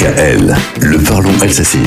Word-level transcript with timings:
DKL, 0.00 0.56
le 0.80 1.04
parlons 1.04 1.38
alsacien. 1.42 1.84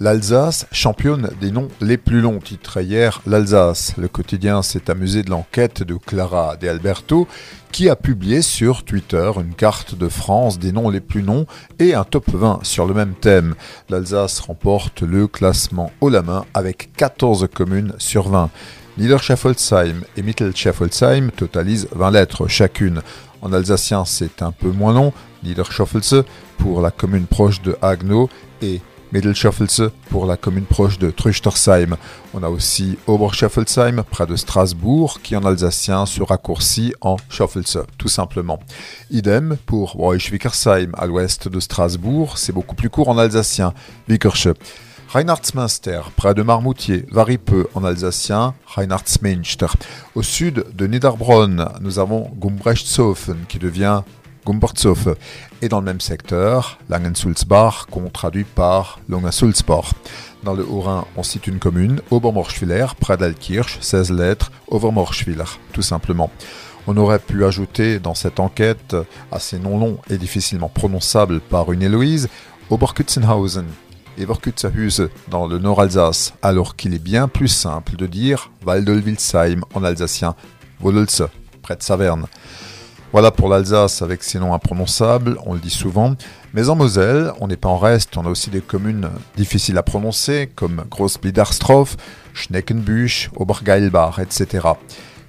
l'Alsace, 0.00 0.66
championne 0.70 1.30
des 1.40 1.50
noms 1.50 1.68
les 1.80 1.96
plus 1.96 2.20
longs, 2.20 2.40
titre 2.40 2.82
hier 2.82 3.22
l'Alsace. 3.26 3.94
Le 3.96 4.06
quotidien 4.08 4.60
s'est 4.60 4.90
amusé 4.90 5.22
de 5.22 5.30
l'enquête 5.30 5.82
de 5.82 5.94
Clara 5.94 6.56
De 6.58 6.68
Alberto, 6.68 7.26
qui 7.72 7.88
a 7.88 7.96
publié 7.96 8.42
sur 8.42 8.84
Twitter 8.84 9.30
une 9.36 9.54
carte 9.54 9.94
de 9.94 10.10
France 10.10 10.58
des 10.58 10.72
noms 10.72 10.90
les 10.90 11.00
plus 11.00 11.22
longs 11.22 11.46
et 11.78 11.94
un 11.94 12.04
top 12.04 12.24
20 12.28 12.60
sur 12.64 12.86
le 12.86 12.92
même 12.92 13.14
thème. 13.14 13.54
L'Alsace 13.88 14.40
remporte 14.40 15.00
le 15.00 15.26
classement 15.26 15.90
haut 16.02 16.10
la 16.10 16.20
main 16.20 16.44
avec 16.52 16.90
14 16.98 17.48
communes 17.50 17.94
sur 17.96 18.28
20. 18.28 18.50
Niederschaffoldsheim 18.98 20.04
et 20.16 20.22
Mittelschaffoldsheim 20.22 21.30
totalisent 21.30 21.88
20 21.92 22.10
lettres 22.10 22.46
chacune. 22.46 23.00
En 23.44 23.52
alsacien, 23.52 24.06
c'est 24.06 24.40
un 24.40 24.52
peu 24.52 24.70
moins 24.70 24.94
long, 24.94 25.12
Niederschaffelse 25.42 26.14
pour 26.56 26.80
la 26.80 26.90
commune 26.90 27.26
proche 27.26 27.60
de 27.60 27.76
Agno 27.82 28.30
et 28.62 28.80
Mittelschaffelse 29.12 29.82
pour 30.08 30.24
la 30.24 30.38
commune 30.38 30.64
proche 30.64 30.98
de 30.98 31.10
Truchtersheim. 31.10 31.98
On 32.32 32.42
a 32.42 32.48
aussi 32.48 32.96
Oberschaffelsheim 33.06 34.02
près 34.10 34.24
de 34.24 34.34
Strasbourg 34.34 35.20
qui 35.22 35.36
en 35.36 35.44
alsacien 35.44 36.06
se 36.06 36.22
raccourcit 36.22 36.94
en 37.02 37.16
Schaffelse 37.28 37.76
tout 37.98 38.08
simplement. 38.08 38.60
Idem 39.10 39.58
pour 39.66 40.00
Weichwickersheim 40.00 40.92
à 40.94 41.04
l'ouest 41.04 41.46
de 41.46 41.60
Strasbourg, 41.60 42.38
c'est 42.38 42.52
beaucoup 42.52 42.74
plus 42.74 42.88
court 42.88 43.10
en 43.10 43.18
alsacien, 43.18 43.74
Wickersche. 44.08 44.48
Reinhardsmünster, 45.14 46.00
près 46.16 46.34
de 46.34 46.42
Marmoutier, 46.42 47.06
varie 47.08 47.38
peu 47.38 47.68
en 47.74 47.84
alsacien, 47.84 48.52
Reinhardsmünster. 48.66 49.68
Au 50.16 50.22
sud 50.22 50.64
de 50.74 50.88
Niederbronn, 50.88 51.68
nous 51.80 52.00
avons 52.00 52.32
Gumbrechtshofen 52.40 53.44
qui 53.48 53.60
devient 53.60 54.02
Gumbertshofen. 54.44 55.14
Et 55.62 55.68
dans 55.68 55.78
le 55.78 55.84
même 55.84 56.00
secteur, 56.00 56.80
Langensulzbach, 56.88 57.86
qu'on 57.92 58.10
traduit 58.10 58.42
par 58.42 58.98
Longasulzbach. 59.08 59.92
Dans 60.42 60.54
le 60.54 60.66
Haut-Rhin, 60.68 61.04
on 61.16 61.22
cite 61.22 61.46
une 61.46 61.60
commune, 61.60 62.00
Obermorschwiller, 62.10 62.86
près 62.98 63.16
d'Alkirch, 63.16 63.78
16 63.82 64.10
lettres, 64.10 64.50
Overmorschwiller, 64.66 65.44
tout 65.72 65.82
simplement. 65.82 66.32
On 66.88 66.96
aurait 66.96 67.20
pu 67.20 67.44
ajouter 67.44 68.00
dans 68.00 68.14
cette 68.14 68.40
enquête, 68.40 68.96
assez 69.30 69.60
non 69.60 69.78
long 69.78 69.98
et 70.10 70.18
difficilement 70.18 70.68
prononçable 70.68 71.38
par 71.38 71.70
une 71.70 71.82
Héloïse, 71.82 72.28
Oberkutzenhausen, 72.68 73.66
et 74.18 74.24
Vorkutzahuse 74.24 75.08
dans 75.28 75.46
le 75.46 75.58
Nord-Alsace, 75.58 76.34
alors 76.42 76.76
qu'il 76.76 76.94
est 76.94 77.02
bien 77.02 77.28
plus 77.28 77.48
simple 77.48 77.96
de 77.96 78.06
dire 78.06 78.50
Waldolwilsheim 78.64 79.62
en 79.74 79.84
alsacien, 79.84 80.34
Wololze, 80.80 81.28
près 81.62 81.76
de 81.76 81.82
Saverne. 81.82 82.26
Voilà 83.14 83.30
pour 83.30 83.48
l'Alsace 83.48 84.02
avec 84.02 84.24
ses 84.24 84.40
noms 84.40 84.54
imprononçables, 84.54 85.38
on 85.46 85.54
le 85.54 85.60
dit 85.60 85.70
souvent. 85.70 86.16
Mais 86.52 86.68
en 86.68 86.74
Moselle, 86.74 87.32
on 87.40 87.46
n'est 87.46 87.56
pas 87.56 87.68
en 87.68 87.78
reste, 87.78 88.16
on 88.16 88.26
a 88.26 88.28
aussi 88.28 88.50
des 88.50 88.60
communes 88.60 89.08
difficiles 89.36 89.78
à 89.78 89.84
prononcer, 89.84 90.50
comme 90.52 90.84
Großbliederstroff, 90.90 91.96
Schneckenbusch, 92.32 93.30
Obergeilbach, 93.36 94.18
etc. 94.18 94.66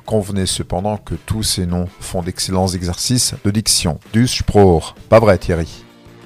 Convenez 0.08 0.48
cependant 0.48 0.98
que 0.98 1.14
tous 1.14 1.44
ces 1.44 1.68
noms 1.68 1.88
font 2.00 2.24
d'excellents 2.24 2.70
exercices 2.70 3.36
de 3.44 3.52
diction. 3.52 4.00
Du 4.14 4.28
Spruch. 4.28 4.96
Pas 5.08 5.20
vrai 5.20 5.38
Thierry? 5.38 5.85